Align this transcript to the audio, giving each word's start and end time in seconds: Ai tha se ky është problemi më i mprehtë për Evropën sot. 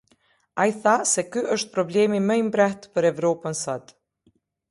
Ai 0.61 0.71
tha 0.83 0.93
se 1.09 1.23
ky 1.35 1.43
është 1.57 1.73
problemi 1.75 2.23
më 2.29 2.39
i 2.41 2.47
mprehtë 2.47 2.91
për 2.95 3.09
Evropën 3.13 3.61
sot. 3.63 3.95